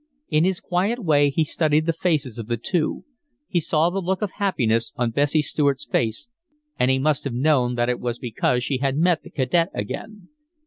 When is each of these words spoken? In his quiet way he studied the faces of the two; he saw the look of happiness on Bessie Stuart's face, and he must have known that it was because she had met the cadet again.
In 0.29 0.45
his 0.45 0.59
quiet 0.59 0.97
way 0.97 1.29
he 1.29 1.43
studied 1.43 1.85
the 1.85 1.93
faces 1.93 2.39
of 2.39 2.47
the 2.47 2.57
two; 2.57 3.05
he 3.47 3.59
saw 3.59 3.91
the 3.91 4.01
look 4.01 4.23
of 4.23 4.31
happiness 4.31 4.93
on 4.95 5.11
Bessie 5.11 5.43
Stuart's 5.43 5.85
face, 5.85 6.27
and 6.79 6.89
he 6.89 6.97
must 6.97 7.23
have 7.23 7.33
known 7.35 7.75
that 7.75 7.87
it 7.87 7.99
was 7.99 8.17
because 8.17 8.63
she 8.63 8.79
had 8.79 8.97
met 8.97 9.21
the 9.21 9.29
cadet 9.29 9.69
again. 9.75 10.29